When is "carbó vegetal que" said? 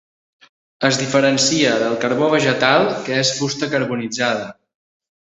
2.05-3.21